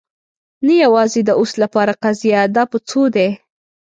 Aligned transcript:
نه، 0.65 0.73
یوازې 0.83 1.21
د 1.25 1.29
اوس 1.39 1.51
لپاره 1.63 1.93
قضیه. 2.03 2.41
دا 2.55 2.63
په 2.71 2.77
څو 2.89 3.01
دی؟ 3.15 3.29